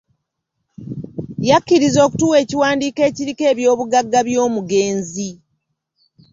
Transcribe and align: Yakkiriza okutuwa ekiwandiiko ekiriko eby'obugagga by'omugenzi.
Yakkiriza 1.49 1.99
okutuwa 2.07 2.35
ekiwandiiko 2.43 3.01
ekiriko 3.09 3.43
eby'obugagga 3.51 4.19
by'omugenzi. 4.27 5.29